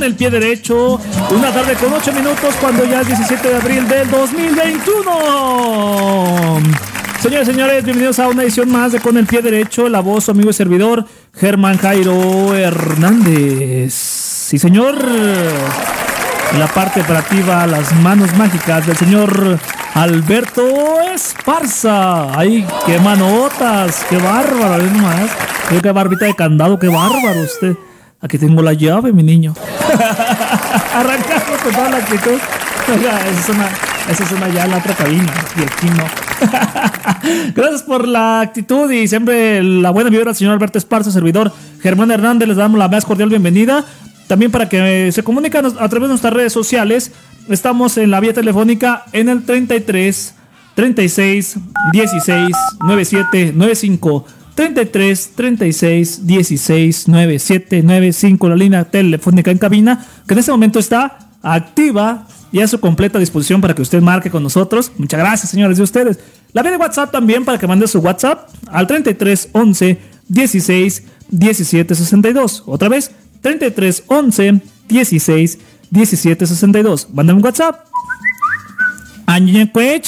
[0.00, 0.98] Con el pie derecho.
[1.30, 6.58] Una tarde con 8 minutos cuando ya es 17 de abril del 2021.
[7.20, 9.90] Señores señores, bienvenidos a una edición más de Con el pie derecho.
[9.90, 11.04] La voz, su amigo y servidor,
[11.34, 13.92] Germán Jairo Hernández.
[13.92, 14.96] Sí, señor.
[16.58, 19.58] la parte operativa, las manos mágicas del señor
[19.92, 20.62] Alberto
[21.14, 22.38] Esparza.
[22.38, 24.06] ¡Ay, qué manotas!
[24.08, 24.82] ¡Qué bárbaro!
[25.02, 25.30] más.
[25.68, 27.76] Qué barbita de candado, qué bárbaro usted.
[28.22, 29.52] Aquí tengo la llave, mi niño.
[30.94, 32.38] Arrancamos con toda la actitud.
[32.88, 33.68] esa es una,
[34.10, 35.32] esa es una ya la otra cabina.
[35.56, 35.60] Y.
[37.54, 41.52] Gracias por la actitud y siempre la buena vibra señor Alberto Esparza, servidor
[41.82, 42.48] Germán Hernández.
[42.48, 43.84] Les damos la más cordial bienvenida.
[44.26, 47.12] También para que se comuniquen a través de nuestras redes sociales.
[47.48, 50.34] Estamos en la vía telefónica en el 33
[50.74, 51.56] 36
[51.92, 54.26] 16 97 95.
[54.54, 61.30] 33 36 16 97 95, la línea telefónica en cabina, que en este momento está
[61.42, 64.92] activa y a su completa disposición para que usted marque con nosotros.
[64.98, 66.18] Muchas gracias, señores de ustedes.
[66.52, 69.98] La vía de WhatsApp también para que mande su WhatsApp al 33 11
[70.28, 72.64] 16 17 62.
[72.66, 75.58] Otra vez, 33 11 16
[75.90, 77.08] 17 62.
[77.12, 77.90] Mándame un WhatsApp.
[79.26, 79.62] Ahí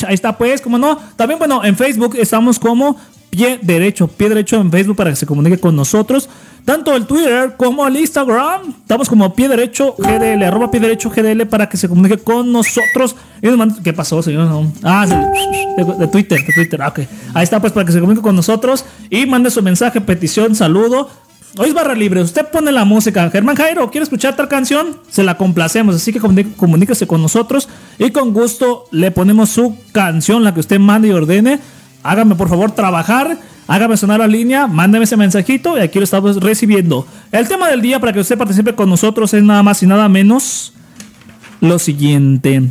[0.08, 0.98] está pues, como no.
[1.14, 2.96] También, bueno, en Facebook estamos como
[3.32, 6.28] pie derecho, pie derecho en Facebook para que se comunique con nosotros.
[6.66, 8.74] Tanto el Twitter como el Instagram.
[8.82, 13.16] Estamos como pie derecho GDL, arroba pie derecho GDL para que se comunique con nosotros.
[13.82, 14.66] ¿Qué pasó, señor?
[14.82, 16.82] Ah, de, Twitter, de Twitter.
[16.82, 16.92] Ah,
[17.32, 21.08] Ahí está, pues para que se comunique con nosotros y mande su mensaje, petición, saludo.
[21.56, 23.30] Hoy es barra libre, usted pone la música.
[23.30, 24.98] Germán Jairo, ¿quiere escuchar tal canción?
[25.10, 27.68] Se la complacemos, así que comuníquese con nosotros
[27.98, 31.60] y con gusto le ponemos su canción, la que usted mande y ordene
[32.02, 36.36] hágame por favor trabajar, hágame sonar la línea, mándeme ese mensajito y aquí lo estamos
[36.40, 37.06] recibiendo.
[37.30, 40.08] El tema del día para que usted participe con nosotros es nada más y nada
[40.08, 40.72] menos
[41.60, 42.70] lo siguiente.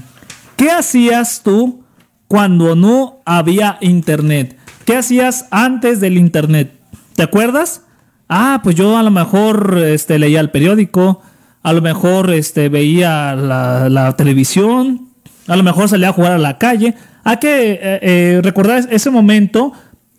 [0.56, 1.84] ¿Qué hacías tú
[2.28, 4.58] cuando no había internet?
[4.86, 6.74] ¿Qué hacías antes del internet?
[7.16, 7.84] ¿Te acuerdas?
[8.30, 11.22] Ah, pues yo a lo mejor este, leía el periódico,
[11.64, 15.12] a lo mejor este, veía la televisión,
[15.48, 19.10] a lo mejor salía a jugar a la calle, hay que eh, eh, recordar ese
[19.10, 19.74] momento,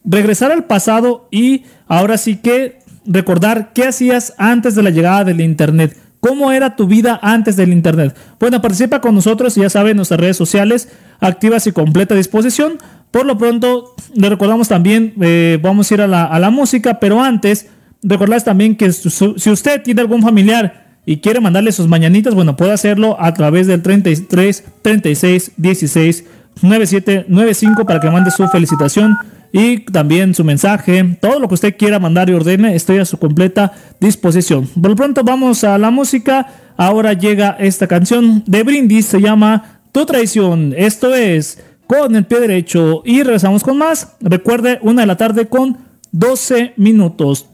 [0.05, 5.41] regresar al pasado y ahora sí que recordar qué hacías antes de la llegada del
[5.41, 5.97] Internet.
[6.21, 8.17] ¿Cómo era tu vida antes del Internet?
[8.39, 10.89] Bueno, participa con nosotros, ya saben, nuestras redes sociales
[11.19, 12.79] activas y completa disposición.
[13.11, 17.67] Por lo pronto, le recordamos también, eh, vamos a ir a la, música, pero antes,
[18.03, 22.73] recordarles también que si usted tiene algún familiar y quiere mandarle sus mañanitas, bueno, puede
[22.73, 26.25] hacerlo a través del 33 36 16
[26.61, 29.17] 9795 para que mande su felicitación
[29.53, 33.19] y también su mensaje, todo lo que usted quiera mandar y ordene, estoy a su
[33.19, 34.67] completa disposición.
[34.67, 36.47] Por lo pronto vamos a la música.
[36.77, 40.75] Ahora llega esta canción de Brindis, se llama Tu traición.
[40.77, 44.17] Esto es con el pie derecho y regresamos con más.
[44.21, 45.77] Recuerde, una de la tarde con
[46.13, 47.47] 12 minutos.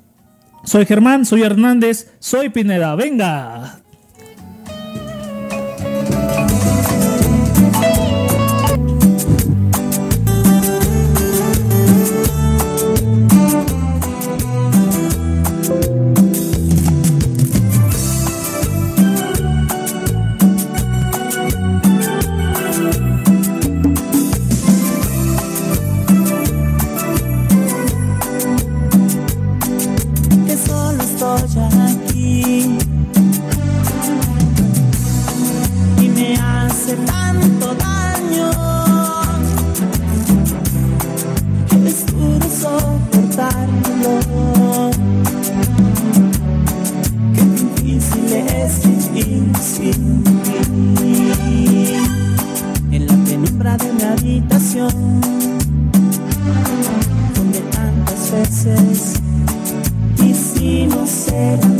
[0.62, 2.94] Soy Germán, soy Hernández, soy Pineda.
[2.94, 3.80] Venga.
[58.30, 59.14] Veces
[60.22, 61.77] hicimos el.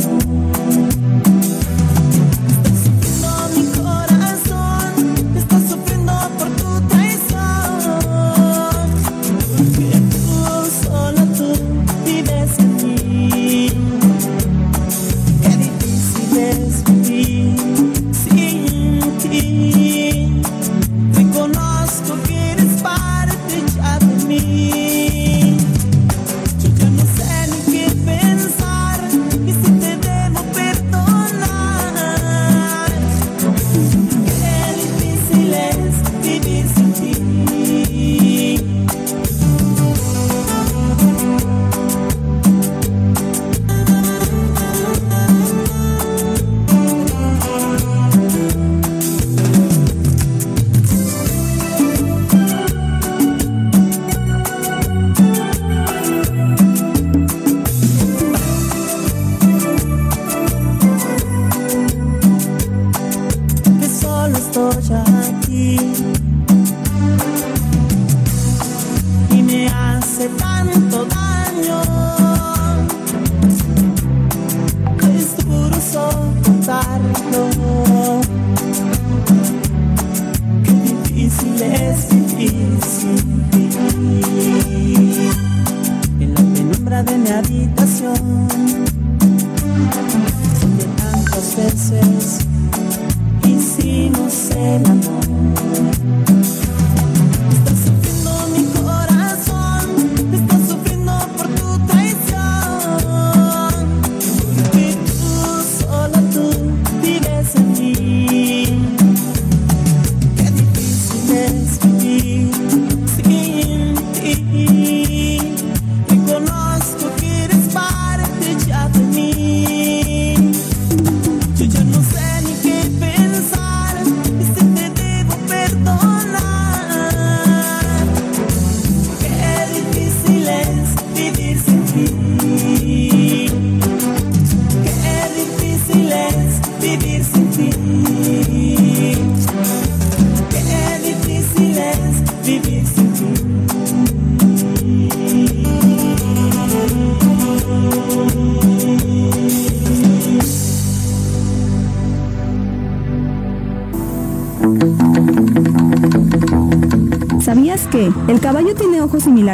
[94.59, 94.98] Hicimos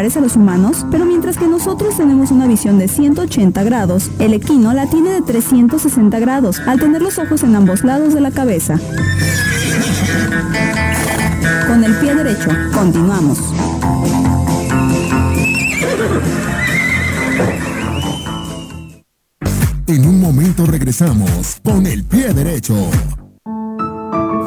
[0.06, 4.34] similares a los humanos, pero mientras que nosotros tenemos una visión de 180 grados, el
[4.34, 8.32] equino la tiene de 360 grados, al tener los ojos en ambos lados de la
[8.32, 8.80] cabeza.
[11.68, 13.40] Con el pie derecho, continuamos.
[19.88, 22.76] En un momento regresamos con el pie derecho.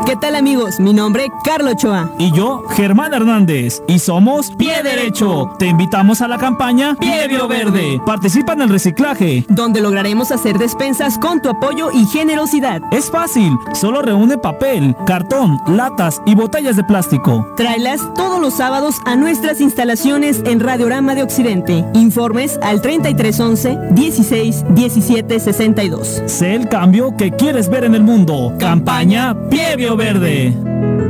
[0.08, 0.80] ¿Qué tal amigos?
[0.80, 2.14] Mi nombre Carlos Ochoa.
[2.18, 3.82] Y yo, Germán Hernández.
[3.86, 4.50] Y somos
[4.82, 5.50] Derecho.
[5.58, 8.00] Te invitamos a la campaña Pie Verde.
[8.04, 9.44] Participa en el reciclaje.
[9.48, 12.80] Donde lograremos hacer despensas con tu apoyo y generosidad.
[12.90, 13.56] Es fácil.
[13.72, 17.46] Solo reúne papel, cartón, latas y botellas de plástico.
[17.56, 21.84] Tráelas todos los sábados a nuestras instalaciones en Radiorama de Occidente.
[21.94, 26.22] Informes al 3311 16 17 62.
[26.26, 28.52] Sé el cambio que quieres ver en el mundo.
[28.58, 31.07] Campaña Pie verde.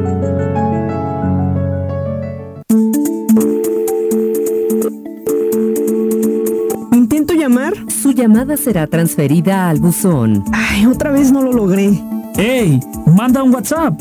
[8.18, 10.42] Llamada será transferida al buzón.
[10.52, 11.92] Ay, otra vez no lo logré.
[12.36, 12.80] ¡Ey!
[13.06, 13.94] Manda un WhatsApp.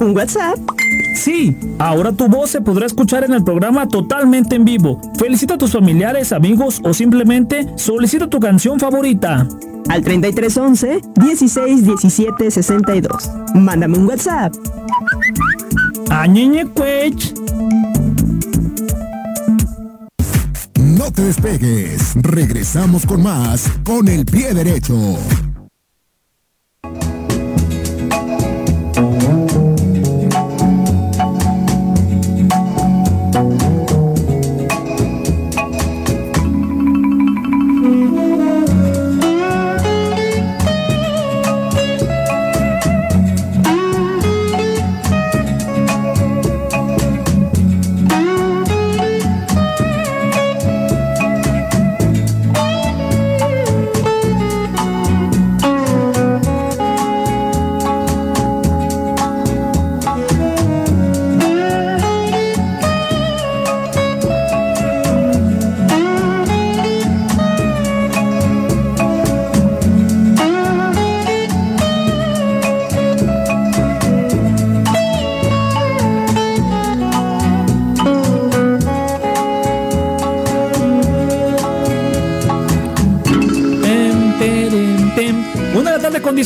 [0.00, 0.58] ¿Un WhatsApp?
[1.14, 5.00] Sí, ahora tu voz se podrá escuchar en el programa totalmente en vivo.
[5.16, 9.46] Felicita a tus familiares, amigos o simplemente solicita tu canción favorita
[9.88, 13.30] al 3311 16 17 62.
[13.54, 14.52] Mándame un WhatsApp.
[16.10, 17.37] Añeñe Cuech.
[21.08, 22.12] No te despegues.
[22.16, 25.16] Regresamos con más con el pie derecho.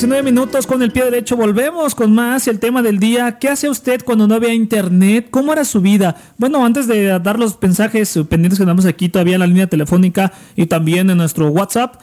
[0.01, 1.37] Minutos con el pie derecho.
[1.37, 3.39] Volvemos con más el tema del día.
[3.39, 5.29] ¿Qué hace usted cuando no había internet?
[5.31, 6.17] ¿Cómo era su vida?
[6.39, 10.33] Bueno, antes de dar los mensajes pendientes que damos aquí todavía en la línea telefónica
[10.57, 12.01] y también en nuestro WhatsApp,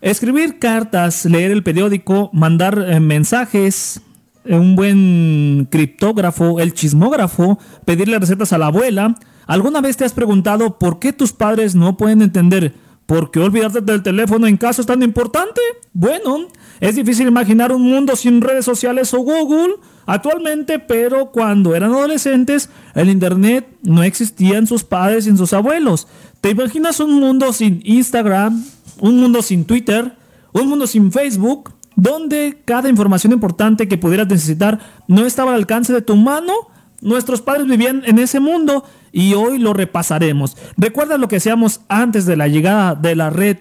[0.00, 4.00] escribir cartas, leer el periódico, mandar eh, mensajes,
[4.44, 9.14] eh, un buen criptógrafo, el chismógrafo, pedirle recetas a la abuela.
[9.46, 12.74] ¿Alguna vez te has preguntado por qué tus padres no pueden entender
[13.08, 15.62] por qué olvidarte del teléfono en caso es tan importante?
[15.94, 16.46] Bueno,
[16.78, 22.68] es difícil imaginar un mundo sin redes sociales o Google actualmente, pero cuando eran adolescentes,
[22.94, 26.06] el Internet no existía en sus padres y en sus abuelos.
[26.42, 28.62] ¿Te imaginas un mundo sin Instagram,
[29.00, 30.14] un mundo sin Twitter,
[30.52, 35.94] un mundo sin Facebook, donde cada información importante que pudieras necesitar no estaba al alcance
[35.94, 36.52] de tu mano?
[37.00, 40.56] Nuestros padres vivían en ese mundo y hoy lo repasaremos.
[40.76, 43.58] Recuerda lo que hacíamos antes de la llegada de la red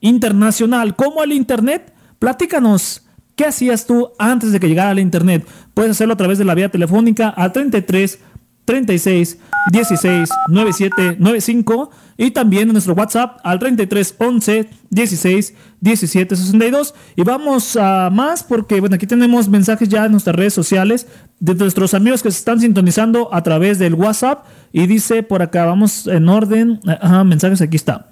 [0.00, 3.02] internacional, como el Internet Platícanos,
[3.34, 5.44] ¿qué hacías tú antes de que llegara la internet?
[5.74, 8.20] Puedes hacerlo a través de la vía telefónica al 33
[8.64, 9.38] 36
[9.72, 11.90] 16 97 95
[12.22, 18.44] y también en nuestro WhatsApp al 33 11 16 17 62 y vamos a más
[18.44, 21.08] porque bueno aquí tenemos mensajes ya en nuestras redes sociales
[21.40, 24.44] de nuestros amigos que se están sintonizando a través del WhatsApp.
[24.72, 26.78] Y dice por acá vamos en orden.
[26.86, 28.10] Ajá, mensajes aquí está.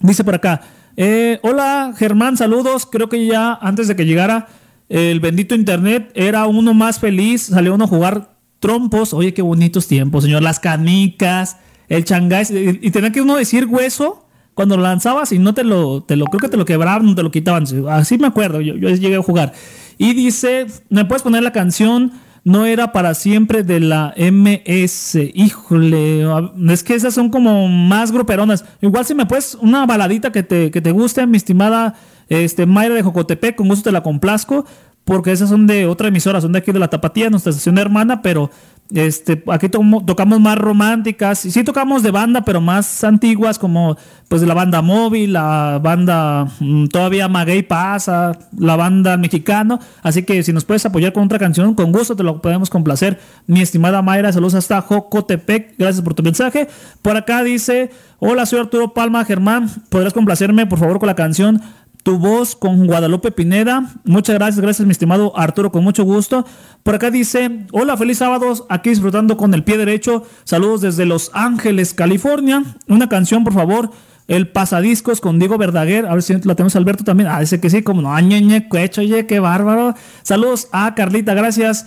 [0.00, 0.60] Dice por acá
[0.98, 2.84] eh, hola Germán saludos.
[2.84, 4.48] Creo que ya antes de que llegara
[4.90, 7.44] el bendito internet era uno más feliz.
[7.44, 8.28] Salió uno a jugar
[8.60, 11.56] trompos, oye, qué bonitos tiempos, señor, las canicas,
[11.88, 12.46] el changay,
[12.82, 16.26] y, tenía que uno decir hueso cuando lo lanzabas y no te lo, te lo,
[16.26, 19.16] creo que te lo quebraban, no te lo quitaban, así me acuerdo, yo, yo llegué
[19.16, 19.52] a jugar.
[19.98, 22.12] Y dice, ¿me puedes poner la canción?
[22.44, 25.18] No era para siempre de la MS.
[25.34, 26.24] Híjole,
[26.70, 28.64] es que esas son como más gruperonas.
[28.80, 31.94] Igual si me puedes una baladita que te, que te guste, mi estimada
[32.28, 34.64] este, Mayra de Jocotepec, con gusto te la complazco
[35.08, 38.20] porque esas son de otra emisora, son de aquí de la Tapatía, nuestra estación hermana,
[38.20, 38.50] pero
[38.94, 43.96] este, aquí tocamos más románticas, y sí tocamos de banda, pero más antiguas, como
[44.28, 50.42] pues la banda móvil, la banda mm, todavía Maguey pasa, la banda mexicano, así que
[50.42, 53.18] si nos puedes apoyar con otra canción, con gusto te lo podemos complacer.
[53.46, 56.68] Mi estimada Mayra, saludos hasta Jocotepec, gracias por tu mensaje.
[57.02, 61.60] Por acá dice, hola, soy Arturo Palma Germán, ¿podrás complacerme por favor con la canción
[62.02, 63.92] tu voz con Guadalupe Pineda.
[64.04, 66.44] Muchas gracias, gracias mi estimado Arturo, con mucho gusto.
[66.82, 70.24] Por acá dice, hola, feliz sábado, aquí disfrutando con el pie derecho.
[70.44, 72.62] Saludos desde Los Ángeles, California.
[72.86, 73.90] Una canción, por favor.
[74.26, 76.06] El pasadiscos con Diego Verdaguer.
[76.06, 77.30] A ver si la tenemos Alberto también.
[77.30, 78.14] Ah, dice que sí, como no.
[78.14, 79.94] Añeñe, cuecho, oye, qué bárbaro.
[80.22, 81.86] Saludos a Carlita, gracias.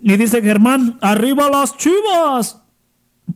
[0.00, 2.60] Y dice Germán, arriba las chivas.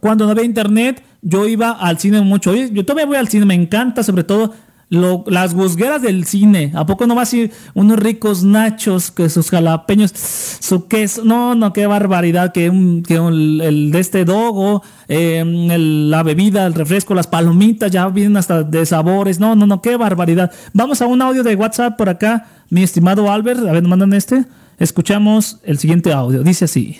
[0.00, 2.54] Cuando no había internet, yo iba al cine mucho.
[2.54, 4.52] Yo todavía voy al cine, me encanta, sobre todo
[4.88, 6.72] las guzgueras del cine.
[6.74, 11.24] ¿A poco no va a ser unos ricos nachos que sus jalapeños, su queso?
[11.24, 12.52] No, no, qué barbaridad.
[12.52, 15.68] Que, el, de este dogo, em,
[16.10, 19.40] la bebida, el refresco, las palomitas ya vienen hasta de sabores.
[19.40, 20.52] No, no, no, qué barbaridad.
[20.72, 23.60] Vamos a un audio de WhatsApp por acá, mi estimado Albert.
[23.66, 24.44] A ver, mandan este.
[24.78, 26.42] Escuchamos el siguiente audio.
[26.42, 26.98] Dice así.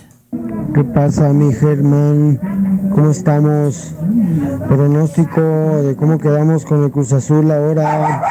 [0.74, 2.65] ¿Qué pasa, mi Germán?
[2.96, 3.92] ¿Cómo estamos?
[4.68, 5.42] Pronóstico
[5.82, 8.22] de cómo quedamos con el Cruz Azul ahora.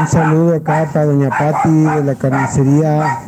[0.00, 3.20] Un saludo acá para Doña Pati de la carnicería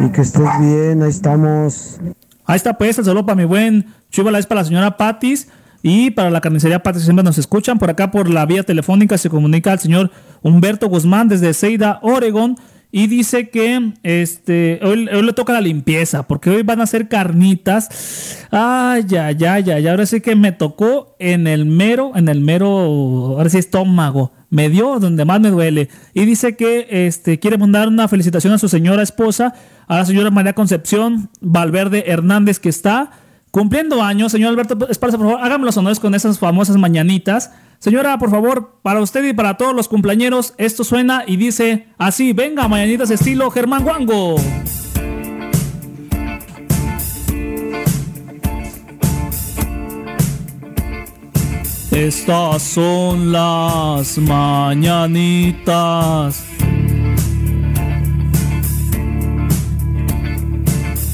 [0.00, 2.00] y que estés bien, ahí estamos.
[2.46, 5.46] Ahí está pues, el saludo para mi buen Chuvala, es para la señora Patis
[5.80, 7.78] y para la carnicería Patis siempre nos escuchan.
[7.78, 10.10] Por acá por la vía telefónica se comunica al señor
[10.42, 12.56] Humberto Guzmán desde Ceida, Oregón
[12.96, 18.46] y dice que este, hoy, le toca la limpieza, porque hoy van a hacer carnitas.
[18.50, 19.90] Ay, ya, ya, ya, ya.
[19.90, 22.66] Ahora sí que me tocó en el mero, en el mero,
[23.36, 24.32] ahora sí estómago.
[24.48, 25.90] Me dio donde más me duele.
[26.14, 29.52] Y dice que este, quiere mandar una felicitación a su señora esposa,
[29.86, 33.10] a la señora María Concepción Valverde Hernández, que está
[33.56, 34.32] cumpliendo años.
[34.32, 37.52] Señor Alberto Esparza, por favor, hágame los honores con esas famosas mañanitas.
[37.78, 42.34] Señora, por favor, para usted y para todos los cumpleaños, esto suena y dice así,
[42.34, 44.36] venga, mañanitas estilo Germán Guango.
[51.92, 55.56] Estas son las mañanitas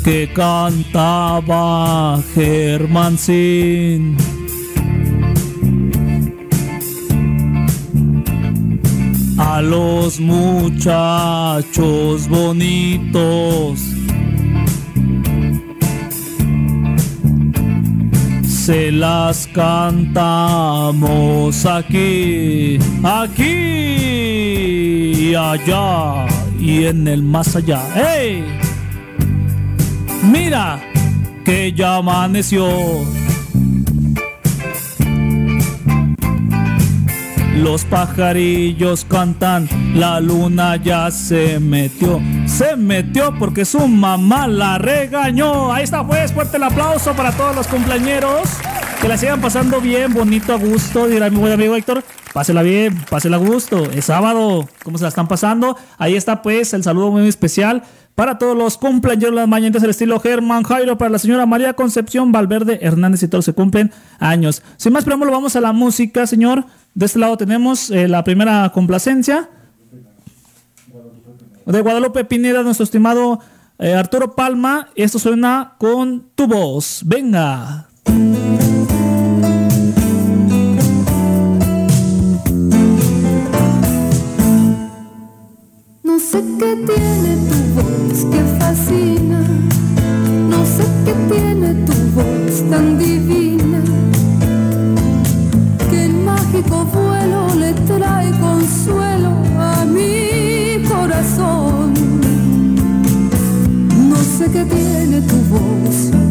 [0.05, 4.17] que cantaba Germán Sin.
[9.39, 11.69] a los muchachos
[12.29, 13.81] bonitos.
[18.47, 20.87] Se las cantamos
[21.67, 23.43] aquí, aquí
[25.19, 26.27] y allá
[26.61, 27.83] y en el más allá.
[27.95, 28.62] ¡Hey!
[30.23, 30.81] Mira
[31.45, 32.69] que ya amaneció
[37.63, 42.21] Los pajarillos cantan, la luna ya se metió.
[42.47, 45.73] Se metió porque su mamá la regañó.
[45.73, 48.49] Ahí está pues, fuerte el aplauso para todos los cumpleañeros.
[49.01, 51.07] Que la sigan pasando bien, bonito, a gusto.
[51.07, 53.85] Dirá mi buen amigo Héctor, pásela bien, pásela a gusto.
[53.93, 55.77] Es sábado, ¿cómo se la están pasando?
[55.99, 60.21] Ahí está pues el saludo muy especial para todos los cumpleaños las mañanitas del estilo
[60.21, 64.63] Germán Jairo, para la señora María Concepción Valverde Hernández y todos se cumplen años.
[64.77, 66.65] Sin más preámbulo, vamos a la música, señor.
[66.95, 69.49] De este lado tenemos eh, la primera complacencia
[71.65, 73.41] de Guadalupe Pineda, nuestro estimado
[73.79, 74.89] eh, Arturo Palma.
[74.95, 77.03] Esto suena con tu voz.
[77.05, 77.89] Venga.
[86.23, 89.41] Sé qué tiene tu voz que fascina.
[90.51, 93.81] No sé qué tiene tu voz tan divina,
[95.91, 101.93] que el mágico vuelo le trae consuelo a mi corazón.
[104.09, 106.22] No sé qué tiene tu voz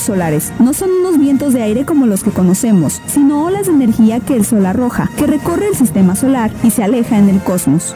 [0.00, 0.52] vientos solares?
[0.58, 4.34] No son unos vientos de aire como los que conocemos, sino olas de energía que
[4.34, 7.94] el sol arroja, que recorre el sistema solar y se aleja en el cosmos.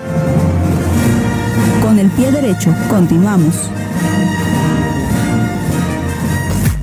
[1.83, 3.71] Con el pie derecho, continuamos.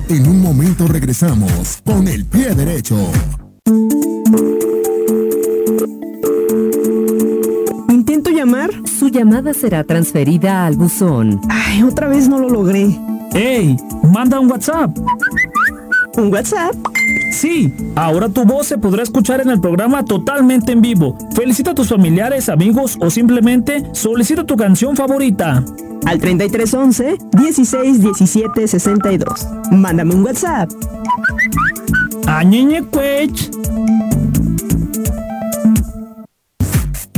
[0.08, 2.96] En un momento regresamos con el pie derecho.
[7.88, 8.70] Intento llamar.
[8.98, 11.40] Su llamada será transferida al buzón.
[11.48, 12.98] Ay, otra vez no lo logré.
[13.34, 13.76] ¡Ey!
[14.12, 14.96] Manda un WhatsApp.
[16.16, 16.74] ¿Un WhatsApp?
[17.32, 21.16] Sí, ahora tu voz se podrá escuchar en el programa totalmente en vivo.
[21.34, 25.64] Felicita a tus familiares, amigos o simplemente solicita tu canción favorita.
[26.04, 29.46] Al 3311 16 17 62.
[29.70, 30.70] Mándame un WhatsApp.
[32.26, 33.50] Añeñe cuech.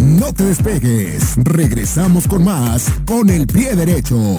[0.01, 1.35] No te despegues.
[1.43, 4.39] Regresamos con más con el pie derecho.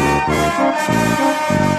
[0.00, 1.69] Pie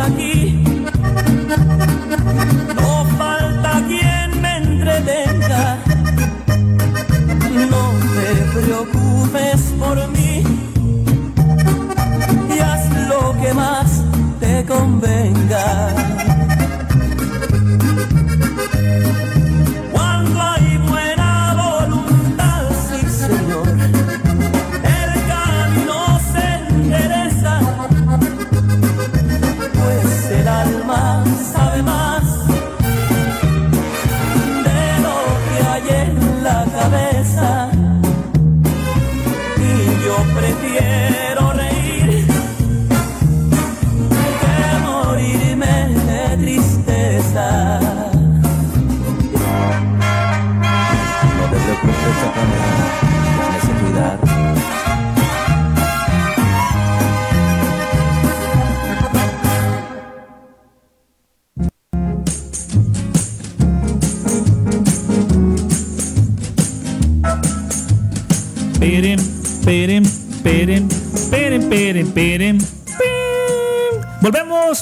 [0.00, 0.62] aquí,
[2.74, 5.78] no falta quien me entretenga.
[7.70, 10.42] No te preocupes por mí
[12.54, 14.02] y haz lo que más
[14.40, 16.17] te convenga.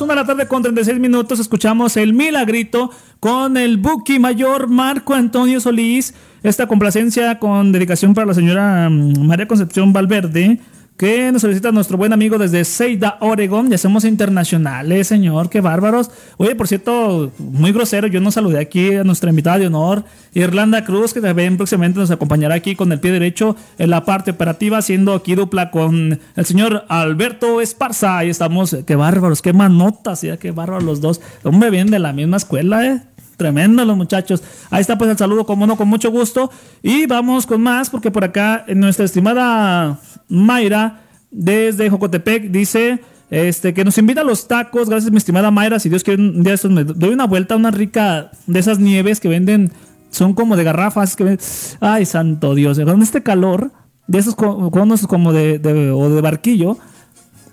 [0.00, 1.40] Una de la tarde con 36 minutos.
[1.40, 6.12] Escuchamos el milagrito con el Buki Mayor Marco Antonio Solís.
[6.42, 10.60] Esta complacencia con dedicación para la señora mm, María Concepción Valverde.
[10.96, 13.68] Que nos solicita nuestro buen amigo desde Seida, Oregon.
[13.68, 15.50] Ya somos internacionales, señor.
[15.50, 16.10] Qué bárbaros.
[16.38, 18.06] Oye, por cierto, muy grosero.
[18.06, 22.10] Yo no saludé aquí a nuestra invitada de honor, Irlanda Cruz, que también próximamente nos
[22.10, 26.46] acompañará aquí con el pie derecho en la parte operativa, haciendo aquí dupla con el
[26.46, 28.16] señor Alberto Esparza.
[28.16, 28.74] Ahí estamos.
[28.86, 31.20] Qué bárbaros, qué manotas, ya qué bárbaros los dos.
[31.42, 33.02] Hombre, vienen de la misma escuela, eh.
[33.36, 34.42] Tremendo los muchachos.
[34.70, 36.50] Ahí está pues el saludo, como no, con mucho gusto.
[36.82, 43.84] Y vamos con más, porque por acá nuestra estimada Mayra, desde Jocotepec, dice este, que
[43.84, 44.88] nos invita a los tacos.
[44.88, 45.78] Gracias, mi estimada Mayra.
[45.80, 48.78] Si Dios quiere, un día estos me doy una vuelta a una rica de esas
[48.78, 49.70] nieves que venden,
[50.10, 51.14] son como de garrafas.
[51.16, 51.38] Que ven-
[51.80, 52.78] Ay, santo Dios.
[52.80, 53.70] Con este calor,
[54.06, 56.78] de esos co- conos como de, de- o de barquillo,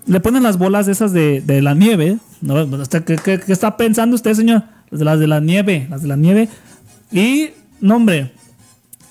[0.06, 2.18] le ponen las bolas de esas de, de la nieve.
[3.04, 4.62] ¿Qué, qué- qué está pensando usted, señor?
[5.02, 6.48] Las de, la nieve, las de la nieve.
[7.10, 8.32] Y, no, hombre.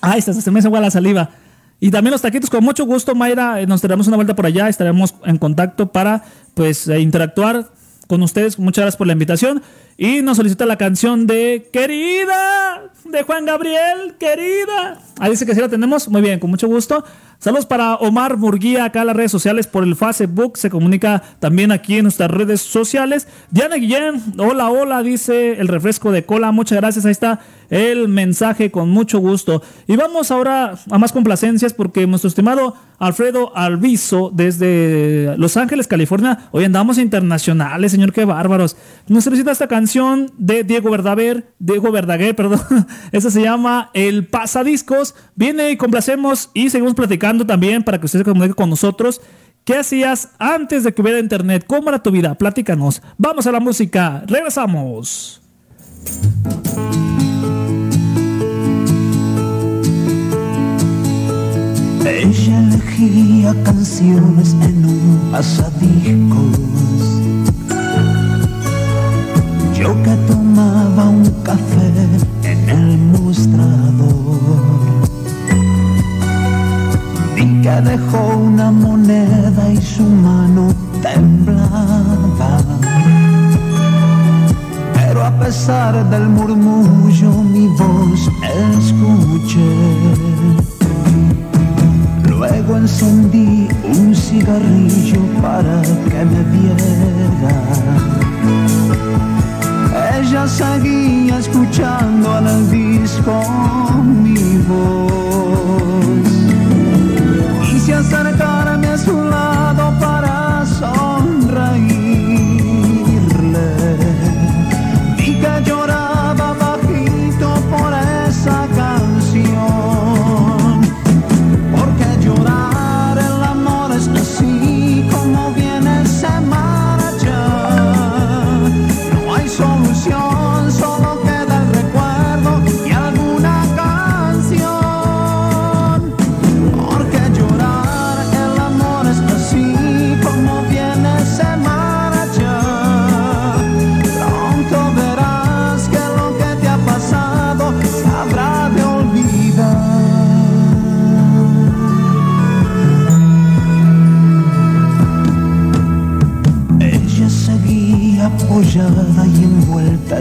[0.00, 1.30] Ay, se, se me hace la saliva.
[1.80, 3.60] Y también los taquitos, con mucho gusto, Mayra.
[3.60, 4.68] eh, Nos daremos una vuelta por allá.
[4.68, 7.68] Estaremos en contacto para pues eh, interactuar
[8.06, 8.58] con ustedes.
[8.58, 9.62] Muchas gracias por la invitación.
[9.96, 14.98] Y nos solicita la canción de Querida, de Juan Gabriel, querida.
[15.20, 16.08] Ahí dice que sí la tenemos.
[16.08, 17.04] Muy bien, con mucho gusto.
[17.44, 20.56] Saludos para Omar Murguía acá en las redes sociales por el Facebook.
[20.56, 23.28] Se comunica también aquí en nuestras redes sociales.
[23.50, 26.52] Diana Guillén, hola, hola, dice el refresco de cola.
[26.52, 27.04] Muchas gracias.
[27.04, 29.62] Ahí está el mensaje con mucho gusto.
[29.86, 36.48] Y vamos ahora a más complacencias porque nuestro estimado Alfredo Alviso desde Los Ángeles, California.
[36.52, 38.76] Hoy andamos internacionales, señor, qué bárbaros.
[39.08, 42.86] Nos solicita esta canción de Diego Verdaguer, Diego Verdaguer, perdón.
[43.12, 45.14] Esta se llama El Pasadiscos.
[45.34, 49.20] Viene y complacemos y seguimos platicando también para que usted se comunique con nosotros.
[49.64, 51.64] ¿Qué hacías antes de que hubiera internet?
[51.66, 52.34] ¿Cómo era tu vida?
[52.34, 53.00] Platícanos.
[53.16, 54.22] Vamos a la música.
[54.26, 55.40] Regresamos.
[62.06, 67.23] Ella elegía canciones en un pasadiscos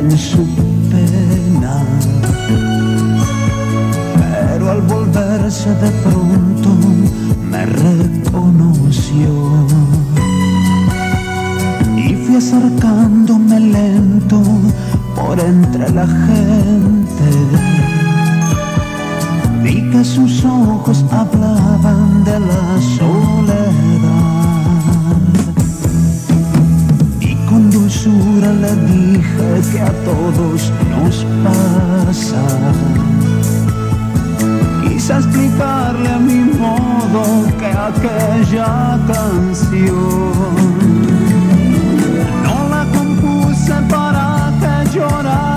[0.10, 0.46] en su
[0.92, 1.84] pena.
[4.18, 6.70] Pero al volverse de pronto
[7.50, 9.32] me reconoció.
[11.98, 14.42] Y fui acercándome lento
[15.16, 17.30] por entre la gente.
[19.64, 24.43] Vi que sus ojos hablaban de la soledad.
[28.06, 32.44] Le dije que a todos nos pasa.
[34.84, 40.34] Quise explicarle a mi modo que aquella canción
[42.44, 45.53] no la compuse para que llorara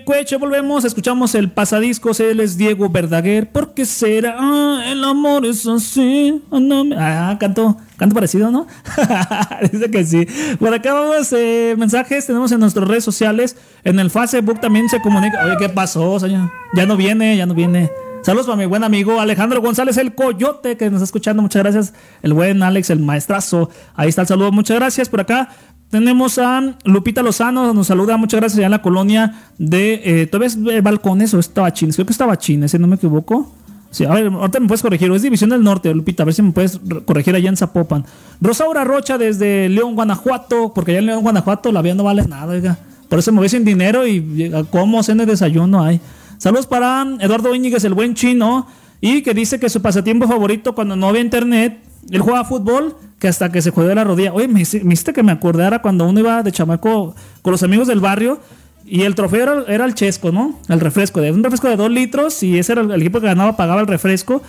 [0.00, 0.84] Añeñecueche, volvemos.
[0.84, 2.20] Escuchamos el pasadiscos.
[2.20, 3.50] Él es Diego Verdaguer.
[3.50, 4.36] ¿Por qué será?
[4.38, 6.42] Ah, el amor es así.
[6.50, 8.66] Ah, me- Ah, canto, canto parecido, ¿no?
[9.72, 10.26] Dice que sí.
[10.58, 12.26] Por acá vamos eh, mensajes.
[12.26, 13.56] Tenemos en nuestras redes sociales.
[13.84, 15.42] En el Facebook también se comunica.
[15.46, 16.50] Oye, ¿qué pasó, señor?
[16.74, 17.90] Ya no viene, ya no viene.
[18.22, 21.40] Saludos para mi buen amigo Alejandro González, el coyote, que nos está escuchando.
[21.42, 21.94] Muchas gracias.
[22.22, 23.70] El buen Alex, el maestrazo.
[23.94, 24.52] Ahí está el saludo.
[24.52, 25.08] Muchas gracias.
[25.08, 25.48] Por acá
[25.90, 27.72] tenemos a Lupita Lozano.
[27.72, 28.16] Nos saluda.
[28.16, 28.58] Muchas gracias.
[28.58, 30.00] Allá en la colonia de.
[30.04, 31.96] Eh, ¿Todavía es eh, Balcones o estaba Chines?
[31.96, 33.52] Creo que estaba Chines, si no me equivoco.
[33.90, 35.10] Sí, a ver, ahorita me puedes corregir.
[35.12, 36.24] Es División del Norte, Lupita.
[36.24, 38.04] A ver si me puedes re- corregir allá en Zapopan.
[38.40, 40.72] Rosaura Rocha desde León, Guanajuato.
[40.74, 42.78] Porque allá en León, Guanajuato la vida no vale nada, oiga.
[43.08, 46.00] Por eso me voy sin dinero y como cena de desayuno hay.
[46.38, 48.66] Saludos para Eduardo Íñiguez, el buen chino.
[49.00, 51.78] Y que dice que su pasatiempo favorito cuando no había internet,
[52.10, 54.32] él jugaba fútbol, que hasta que se jodió la rodilla.
[54.32, 57.88] Oye, me, me hiciste que me acordara cuando uno iba de chamaco con los amigos
[57.88, 58.40] del barrio
[58.86, 60.58] y el trofeo era, el chesco, ¿no?
[60.68, 63.56] El refresco, de un refresco de dos litros y ese era el, equipo que ganaba,
[63.56, 64.42] pagaba el refresco.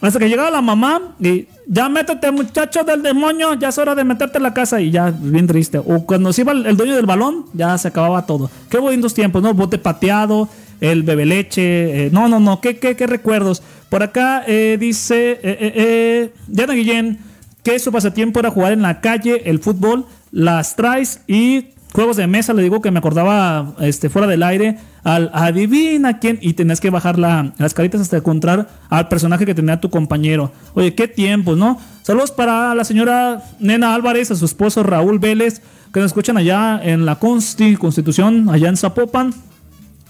[0.00, 4.04] Hasta que llegaba la mamá y ya métete, muchacho del demonio, ya es hora de
[4.04, 5.78] meterte en la casa y ya, bien triste.
[5.78, 8.50] O cuando se iba el, dueño del balón, ya se acababa todo.
[8.68, 9.54] Qué bonitos tiempos, ¿no?
[9.54, 10.48] Bote pateado,
[10.80, 12.06] el bebe leche.
[12.06, 13.62] eh, no, no, no, ¿qué, qué, qué recuerdos?
[13.88, 17.18] Por acá eh, dice eh, eh, eh, Diana Guillén
[17.62, 22.26] que su pasatiempo era jugar en la calle, el fútbol, las tries y juegos de
[22.26, 22.52] mesa.
[22.52, 26.90] Le digo que me acordaba este, fuera del aire al adivina quién y tenés que
[26.90, 30.52] bajar la- las caritas hasta encontrar al personaje que tenía tu compañero.
[30.74, 31.78] Oye, qué tiempos, ¿no?
[32.02, 35.62] Saludos para la señora Nena Álvarez, a su esposo Raúl Vélez,
[35.92, 39.32] que nos escuchan allá en la Consti, Constitución, allá en Zapopan.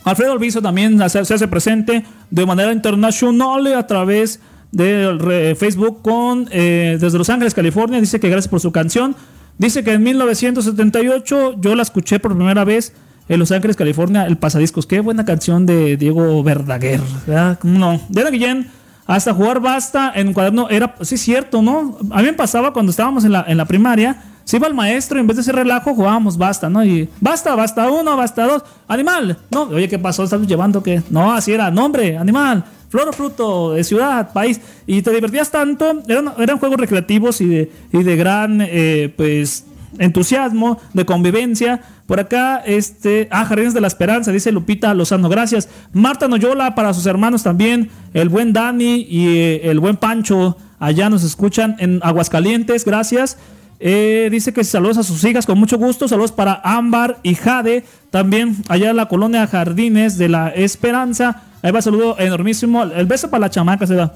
[0.05, 4.40] Alfredo Olvizo también se, hace presente de manera internacional a través
[4.70, 8.00] de Facebook con eh, desde Los Ángeles, California.
[8.00, 9.16] Dice que gracias por su canción.
[9.57, 12.92] Dice que en 1978 yo la escuché por primera vez
[13.28, 14.86] en Los Ángeles, California, el Pasadiscos.
[14.86, 17.00] Qué buena canción de Diego Verdaguer.
[17.26, 17.59] ¿verdad?
[17.61, 18.68] ¿Cómo No, Diana Guillén,
[19.07, 21.98] hasta jugar basta en cuaderno era, sí, cierto, ¿no?
[22.11, 24.16] A mí me pasaba cuando estábamos en la, en la primaria.
[24.45, 26.84] Se iba el maestro en vez de hacer relajo jugábamos basta, ¿no?
[26.84, 28.62] Y basta, basta uno, basta dos.
[28.86, 29.38] Animal.
[29.51, 30.24] No, oye, ¿qué pasó?
[30.24, 31.03] ¿Estás llevando qué?
[31.11, 31.70] No, así era.
[31.70, 32.64] Nombre, animal.
[32.90, 34.61] Flor o fruto, de ciudad, país.
[34.86, 36.03] Y te divertías tanto.
[36.07, 39.64] Eran, eran juegos recreativos y de, y de gran, eh, pues,
[39.99, 41.80] entusiasmo, de convivencia.
[42.07, 43.28] Por acá, este.
[43.30, 45.30] Ah, Jardines de la Esperanza, dice Lupita Lozano.
[45.30, 45.70] Gracias.
[45.95, 47.90] Marta Noyola, para sus hermanos también.
[48.12, 50.59] El buen Dani y eh, el buen Pancho.
[50.78, 52.84] Allá nos escuchan en Aguascalientes.
[52.84, 53.38] Gracias.
[53.81, 56.09] Eh, dice que saludos a sus hijas con mucho gusto.
[56.09, 57.85] Saludos para Ámbar y Jade.
[58.11, 61.43] También allá en la colonia Jardines de la Esperanza.
[61.62, 62.83] Ahí va saludo enormísimo.
[62.83, 64.14] El beso para la chamaca se da.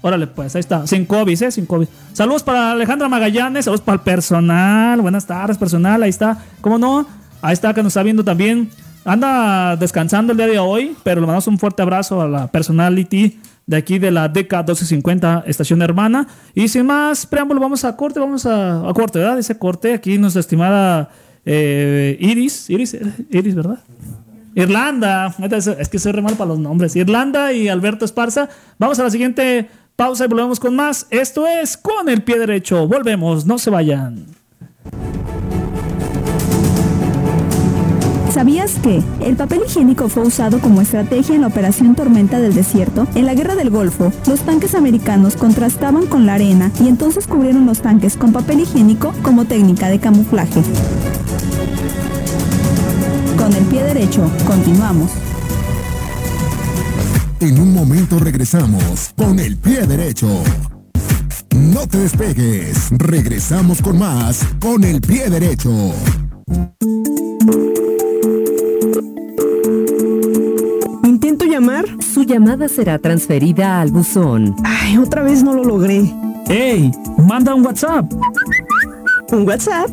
[0.00, 0.86] Órale, pues, ahí está.
[0.86, 1.50] Sin COVID, ¿eh?
[1.50, 1.86] Sin COVID.
[2.12, 3.64] Saludos para Alejandra Magallanes.
[3.64, 5.00] Saludos para el personal.
[5.00, 6.02] Buenas tardes, personal.
[6.02, 6.38] Ahí está.
[6.60, 7.06] ¿Cómo no?
[7.40, 8.68] Ahí está, que nos está viendo también.
[9.04, 13.40] Anda descansando el día de hoy, pero le mandamos un fuerte abrazo a la personality
[13.66, 16.26] de aquí de la DK 1250 Estación Hermana.
[16.54, 19.38] Y sin más preámbulo, vamos a corte, vamos a, a corte, ¿verdad?
[19.38, 21.10] Ese corte aquí nuestra estimada
[21.44, 22.96] eh, Iris, Iris,
[23.30, 23.78] Iris, ¿verdad?
[24.54, 25.34] Irlanda,
[25.78, 26.94] es que soy re mal para los nombres.
[26.94, 28.48] Irlanda y Alberto Esparza.
[28.78, 31.06] Vamos a la siguiente pausa y volvemos con más.
[31.10, 32.86] Esto es con el pie derecho.
[32.86, 34.26] Volvemos, no se vayan.
[38.32, 43.06] ¿Sabías que el papel higiénico fue usado como estrategia en la Operación Tormenta del Desierto?
[43.14, 47.66] En la Guerra del Golfo, los tanques americanos contrastaban con la arena y entonces cubrieron
[47.66, 50.62] los tanques con papel higiénico como técnica de camuflaje.
[53.36, 55.10] Con el pie derecho, continuamos.
[57.40, 60.42] En un momento regresamos con el pie derecho.
[61.54, 65.70] No te despegues, regresamos con más con el pie derecho.
[72.32, 74.56] Llamada será transferida al buzón.
[74.64, 76.10] Ay, otra vez no lo logré.
[76.48, 76.90] ¡Ey!
[77.18, 78.10] Manda un WhatsApp.
[79.30, 79.90] ¿Un WhatsApp?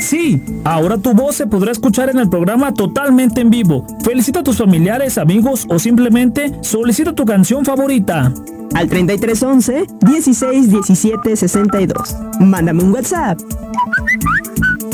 [0.00, 3.86] Sí, ahora tu voz se podrá escuchar en el programa totalmente en vivo.
[4.02, 8.32] Felicita a tus familiares, amigos o simplemente solicita tu canción favorita.
[8.74, 12.16] Al 3311 16 17 62.
[12.40, 13.38] Mándame un WhatsApp.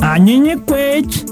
[0.02, 1.24] Añeñe cuech.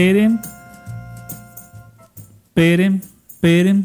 [0.00, 0.30] Pere,
[2.54, 2.90] pere.
[2.90, 3.00] Pere,
[3.40, 3.82] pere.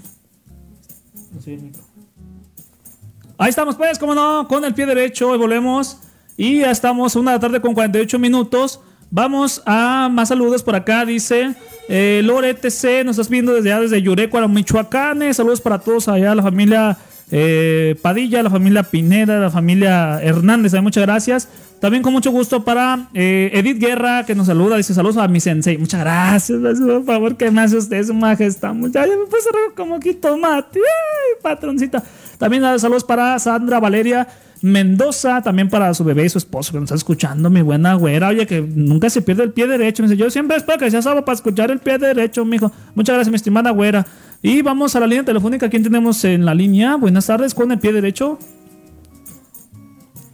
[3.37, 5.99] Ahí estamos pues, como no, con el pie derecho y volvemos.
[6.37, 8.79] Y ya estamos una de la tarde con 48 minutos.
[9.11, 11.53] Vamos a más saludos por acá, dice
[11.87, 15.21] eh, Lore TC, nos estás viendo desde allá, desde Yurecuara, Michoacán.
[15.21, 16.97] Eh, Saludos para todos allá, la familia
[17.31, 20.73] eh, Padilla, la familia Pineda, la familia Hernández.
[20.81, 21.49] Muchas gracias.
[21.85, 24.75] También con mucho gusto para eh, Edith Guerra, que nos saluda.
[24.75, 25.77] Dice saludos a mi sensei.
[25.77, 26.59] Muchas gracias.
[26.79, 28.73] Por favor, que me hace usted su majestad.
[28.73, 30.79] Muchas ya me puse re- como aquí tomate.
[30.79, 32.01] Ay, patroncita.
[32.39, 34.27] También ah, saludos para Sandra Valeria
[34.63, 35.43] Mendoza.
[35.43, 37.51] También para su bebé y su esposo que nos está escuchando.
[37.51, 38.29] Mi buena güera.
[38.29, 40.01] Oye, que nunca se pierde el pie derecho.
[40.01, 42.71] Me dice, yo siempre espero que sea sábado para escuchar el pie derecho, mijo.
[42.95, 44.07] Muchas gracias, mi estimada güera.
[44.41, 45.69] Y vamos a la línea telefónica.
[45.69, 46.95] ¿Quién tenemos en la línea?
[46.95, 48.39] Buenas tardes, con el pie derecho.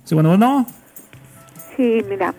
[0.05, 0.65] Sí, bueno, bueno.
[1.81, 2.35] Sí, mira.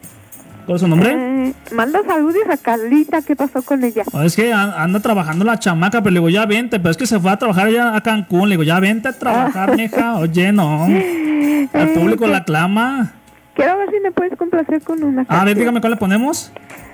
[0.67, 1.11] ¿Cuál es su nombre?
[1.13, 3.23] Eh, manda saludos a Carlita.
[3.23, 4.05] ¿Qué pasó con ella?
[4.13, 6.97] Ah, Es que an- anda trabajando la chamaca, pero le digo, ya vente, pero es
[6.97, 8.49] que se fue a trabajar allá a Cancún.
[8.49, 10.15] Le digo, ya vente a trabajar, mija.
[10.19, 10.87] Oye, no.
[10.87, 13.15] El público la clama.
[13.55, 15.23] Quiero ver si me puedes complacer con una.
[15.23, 15.59] A ver, canción.
[15.59, 16.53] dígame cuál le ponemos.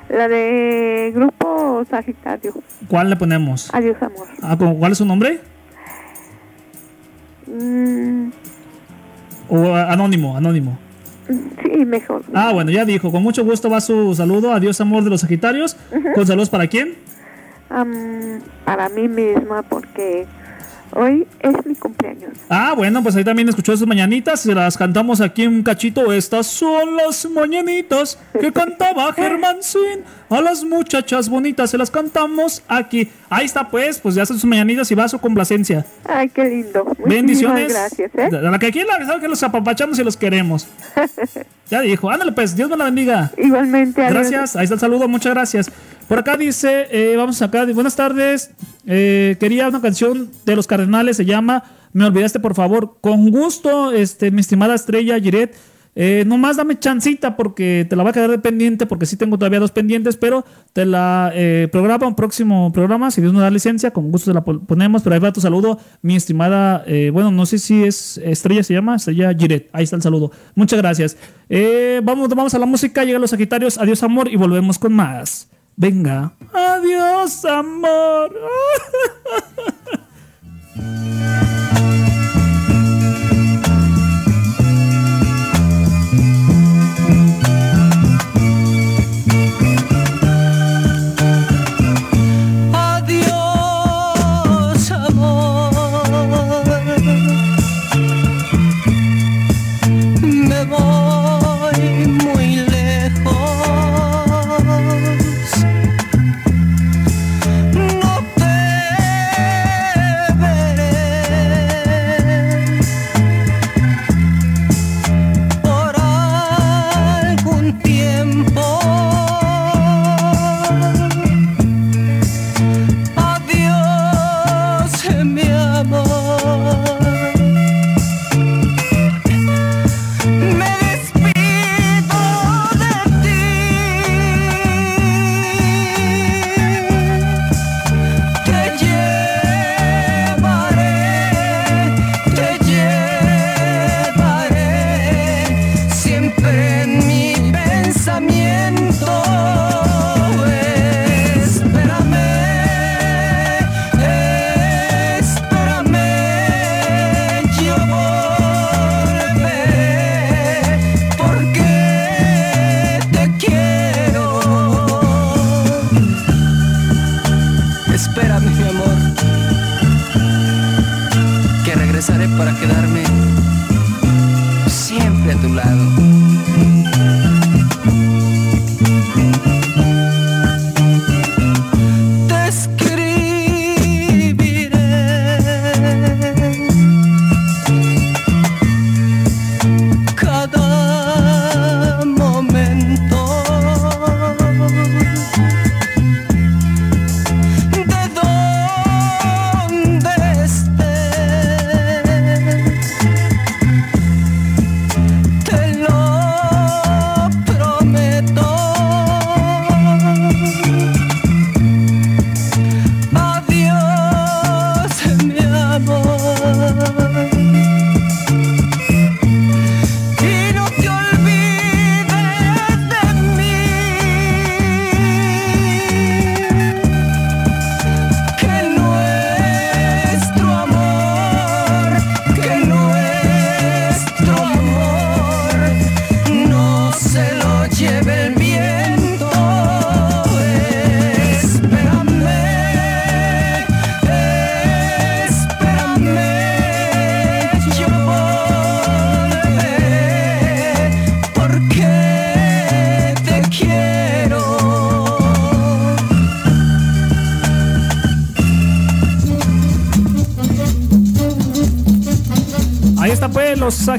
[0.09, 2.55] La de Grupo Sagitario.
[2.89, 3.69] ¿Cuál le ponemos?
[3.75, 4.27] Adiós, amor.
[4.41, 5.41] Ah, ¿con- ¿Cuál es su nombre?
[7.47, 8.31] Mm,
[9.51, 10.79] O anónimo, anónimo.
[11.29, 12.23] Sí, mejor.
[12.33, 13.11] Ah, bueno, ya dijo.
[13.11, 14.53] Con mucho gusto va su saludo.
[14.53, 15.77] Adiós, amor de los Sagitarios.
[16.15, 16.97] Con saludos para quién?
[17.71, 20.27] Am, para mí misma, porque
[20.93, 22.33] Hoy es mi cumpleaños.
[22.49, 24.41] Ah, bueno, pues ahí también escuchó esas mañanitas.
[24.41, 26.13] Se las cantamos aquí en un cachito.
[26.13, 30.03] Estas son las mañanitas que cantaba Germán Sin.
[30.31, 33.11] A las muchachas bonitas se las cantamos aquí.
[33.31, 35.87] Ahí está, pues, pues ya son sus mañanitas y va a su complacencia.
[36.05, 36.85] Ay, qué lindo.
[36.85, 37.73] Muchísimas Bendiciones.
[37.73, 38.37] gracias, ¿eh?
[38.37, 40.69] A la que aquí la verdad que los apapachamos y los queremos.
[41.71, 43.31] ya dijo, ándale pues, Dios me la bendiga.
[43.37, 44.31] Igualmente, adiós.
[44.31, 45.71] Gracias, ahí está el saludo, muchas gracias.
[46.09, 48.51] Por acá dice, eh, vamos acá, buenas tardes.
[48.87, 52.97] eh, quería una canción de los Cardenales, se llama Me olvidaste, por favor.
[53.03, 55.55] Con gusto, este, mi estimada estrella Giret.
[56.01, 59.37] Eh, nomás dame chancita porque te la va a quedar de pendiente, porque sí tengo
[59.37, 63.51] todavía dos pendientes, pero te la eh, programa un próximo programa, si Dios nos da
[63.51, 67.11] licencia, con gusto te la pon- ponemos, pero ahí va tu saludo, mi estimada, eh,
[67.13, 70.79] bueno, no sé si es Estrella, se llama, Estrella Giret, ahí está el saludo, muchas
[70.79, 71.17] gracias.
[71.49, 75.49] Eh, vamos, vamos a la música, llegan los Sagitarios, adiós amor y volvemos con más.
[75.81, 78.33] Venga, adiós amor.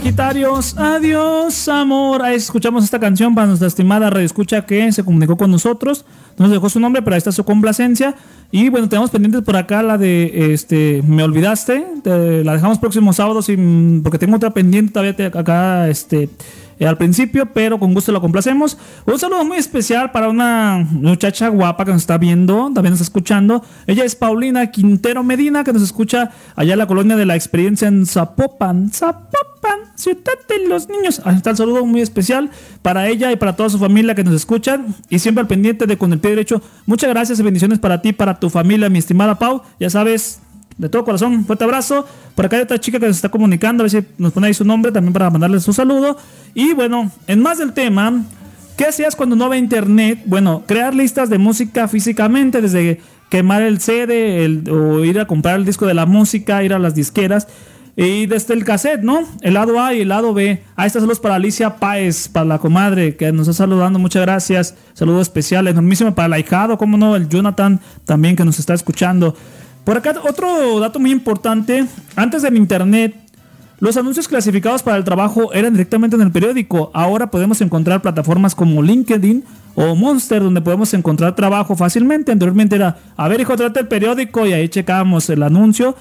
[0.03, 0.77] Sagitarios.
[0.77, 2.21] Adiós, amor.
[2.21, 6.05] Ahí escuchamos esta canción para nuestra estimada Radio Escucha que se comunicó con nosotros.
[6.37, 8.15] No nos dejó su nombre, pero ahí está su complacencia.
[8.49, 11.85] Y bueno, tenemos pendientes por acá la de este Me olvidaste.
[12.01, 13.41] Te- la dejamos próximo sábado
[14.01, 16.29] porque tengo otra pendiente todavía acá este
[16.79, 18.77] eh, al principio, pero con gusto lo complacemos.
[19.05, 23.03] Un saludo muy especial para una muchacha guapa que nos está viendo, también nos está
[23.03, 23.63] escuchando.
[23.85, 27.87] Ella es Paulina Quintero Medina, que nos escucha allá en la colonia de la experiencia
[27.87, 28.91] en Zapopan.
[28.91, 31.21] Zapopan, ciudad de los niños.
[31.25, 32.49] Ahí está el saludo muy especial
[32.81, 34.95] para ella y para toda su familia que nos escuchan.
[35.09, 36.61] Y siempre al pendiente de Con el Pie Derecho.
[36.85, 39.63] Muchas gracias y bendiciones para ti, para tu familia, mi estimada Pau.
[39.79, 40.39] Ya sabes,
[40.79, 42.05] de todo corazón, un fuerte abrazo.
[42.33, 44.53] Por acá hay otra chica que se está comunicando, a ver si nos pone ahí
[44.55, 46.17] su nombre también para mandarle su saludo.
[46.55, 48.23] Y bueno, en más del tema,
[48.77, 50.21] ¿qué hacías cuando no había internet?
[50.25, 55.57] Bueno, crear listas de música físicamente desde quemar el CD el- o ir a comprar
[55.57, 57.47] el disco de la música, ir a las disqueras.
[57.95, 59.27] Y desde el cassette, ¿no?
[59.41, 60.63] El lado A y el lado B.
[60.77, 63.99] Ahí está saludos para Alicia Páez, para la comadre, que nos está saludando.
[63.99, 64.75] Muchas gracias.
[64.93, 69.35] Saludo especial, enormísimo para el ahijado, cómo no, el Jonathan también que nos está escuchando.
[69.83, 71.85] Por acá, otro dato muy importante.
[72.15, 73.15] Antes del internet,
[73.79, 76.91] los anuncios clasificados para el trabajo eran directamente en el periódico.
[76.93, 79.43] Ahora podemos encontrar plataformas como LinkedIn
[79.75, 82.31] o Monster donde podemos encontrar trabajo fácilmente.
[82.31, 85.95] Anteriormente era, a ver hijo, trata el periódico y ahí checábamos el anuncio.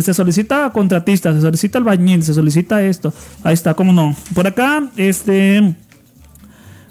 [0.00, 3.12] Se solicita contratista, se solicita albañil, se solicita esto.
[3.42, 4.14] Ahí está, cómo no.
[4.34, 5.74] Por acá, este...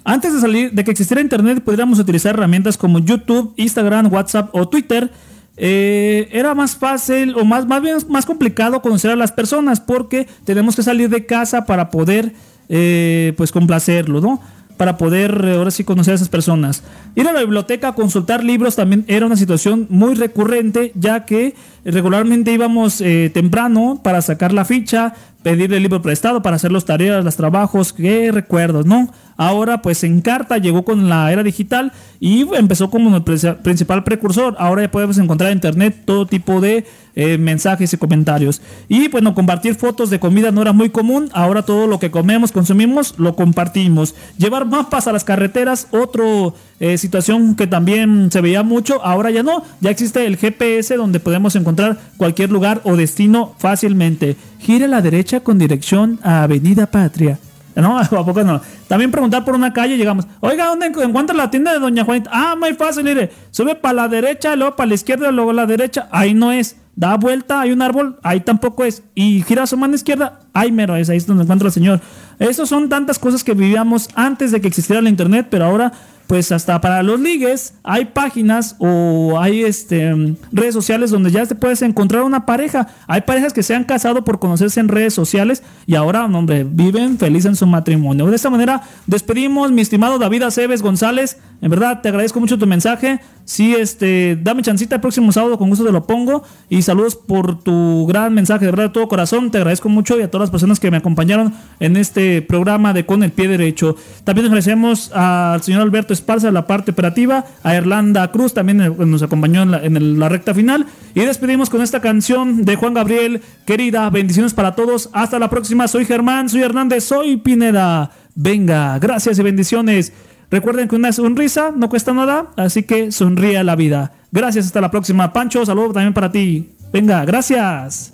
[0.06, 4.68] Antes de salir, de que existiera internet, podríamos utilizar herramientas como YouTube, Instagram, WhatsApp o
[4.68, 5.10] Twitter.
[5.56, 10.28] Eh, era más fácil o más, más bien más complicado conocer a las personas porque
[10.46, 12.34] tenemos que salir de casa para poder
[12.70, 14.42] eh, pues complacerlo, ¿no?
[14.78, 16.82] Para poder eh, ahora sí conocer a esas personas.
[17.14, 21.56] Ir a la biblioteca a consultar libros también era una situación muy recurrente, ya que
[21.86, 26.86] regularmente íbamos eh, temprano para sacar la ficha, pedirle el libro prestado para hacer las
[26.86, 29.10] tareas, los trabajos, qué recuerdos, ¿no?
[29.38, 34.56] Ahora pues en carta llegó con la era digital y empezó como el principal precursor.
[34.60, 38.62] Ahora ya podemos encontrar en internet todo tipo de eh, mensajes y comentarios.
[38.88, 41.30] Y bueno, compartir fotos de comida no era muy común.
[41.34, 44.16] Ahora todo lo que comemos, consumimos, lo compartimos.
[44.38, 49.04] Llevar mapas a las carreteras, otro eh, situación que también se veía mucho.
[49.04, 49.64] Ahora ya no.
[49.80, 54.36] Ya existe el GPS donde podemos encontrar cualquier lugar o destino fácilmente.
[54.60, 57.38] Gire a la derecha con dirección a Avenida Patria.
[57.76, 58.62] No, ¿a poco no?
[58.88, 60.28] También preguntar por una calle, llegamos.
[60.40, 62.30] Oiga, ¿dónde encu- encuentra la tienda de Doña Juanita?
[62.34, 63.32] Ah, muy fácil, mire.
[63.52, 66.08] Sube para la derecha, luego para la izquierda, luego a la derecha.
[66.12, 66.78] Ahí no es.
[66.96, 69.02] Da vuelta, hay un árbol, ahí tampoco es.
[69.16, 72.02] Y gira su mano izquierda, ahí mero es, ahí es donde encuentra el señor.
[72.38, 75.92] Esas son tantas cosas que vivíamos antes de que existiera la internet, pero ahora
[76.34, 81.54] pues hasta para los ligues hay páginas o hay este redes sociales donde ya te
[81.54, 82.88] puedes encontrar una pareja.
[83.06, 87.20] Hay parejas que se han casado por conocerse en redes sociales y ahora, hombre, viven
[87.20, 88.26] feliz en su matrimonio.
[88.26, 91.38] De esta manera despedimos, mi estimado David Aceves González.
[91.62, 93.20] En verdad, te agradezco mucho tu mensaje.
[93.46, 96.44] Sí, este, dame chancita el próximo sábado, con gusto te lo pongo.
[96.70, 99.52] Y saludos por tu gran mensaje, de verdad, de todo corazón.
[99.52, 103.06] Te agradezco mucho y a todas las personas que me acompañaron en este programa de
[103.06, 103.96] Con el Pie Derecho.
[104.24, 108.90] También agradecemos al señor Alberto Esparza de la parte operativa, a Irlanda Cruz también eh,
[108.90, 110.86] nos acompañó en la, en la recta final.
[111.14, 115.10] Y despedimos con esta canción de Juan Gabriel, querida, bendiciones para todos.
[115.14, 118.12] Hasta la próxima, soy Germán, soy Hernández, soy Pineda.
[118.36, 120.14] Venga, gracias y bendiciones.
[120.54, 124.12] Recuerden que una sonrisa no cuesta nada, así que sonríe a la vida.
[124.32, 125.34] Gracias, hasta la próxima.
[125.34, 126.76] Pancho, saludo también para ti.
[126.92, 128.14] Venga, gracias.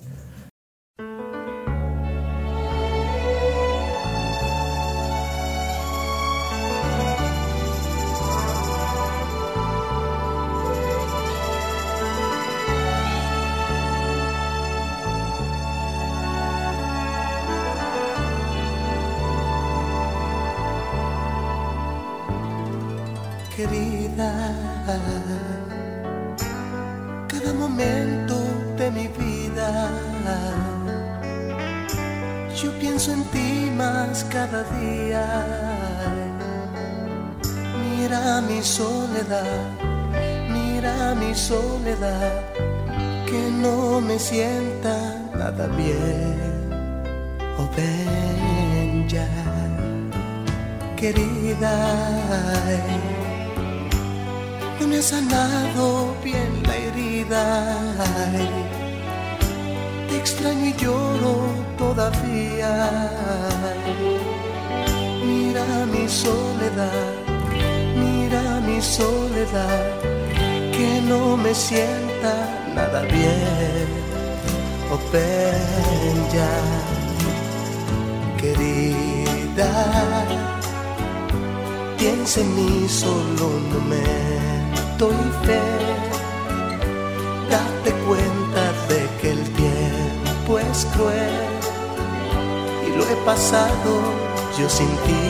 [34.23, 35.25] Cada día.
[37.81, 39.61] Mira mi soledad,
[40.49, 42.33] mira mi soledad,
[43.25, 44.95] que no me sienta
[45.35, 46.69] nada bien.
[47.57, 49.27] Oh, ven ya,
[50.95, 51.75] querida
[54.79, 57.43] no me ha sanado bien la herida.
[60.07, 62.71] Te extraño y lloro todavía.
[65.25, 67.13] Mira mi soledad,
[68.03, 69.85] mira mi soledad,
[70.75, 72.33] que no me sienta
[72.75, 73.99] nada bien.
[75.11, 76.55] Ven ya,
[78.39, 79.69] querida.
[81.97, 85.61] Piensa en mí solo un momento y fe.
[87.49, 87.91] Date
[92.99, 93.91] lo he pasado
[94.57, 95.23] yo sin ti.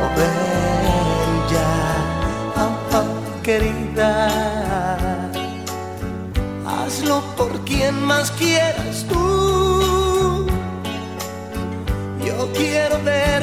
[0.00, 1.72] Oh, ven ya,
[2.98, 4.10] oh, querida.
[6.66, 10.46] Hazlo por quien más quieras tú.
[12.24, 13.42] Yo quiero ver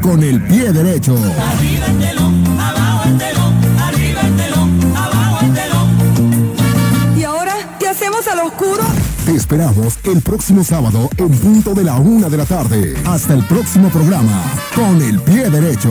[0.00, 1.14] pero con el pie derecho.
[1.14, 7.18] Arriba el telón, abajo el telón, arriba el telón, abajo el telón.
[7.18, 8.82] ¿Y ahora qué hacemos al oscuro?
[9.24, 12.94] Te esperamos el próximo sábado en punto de la una de la tarde.
[13.06, 14.42] Hasta el próximo programa,
[14.74, 15.90] con el pie derecho.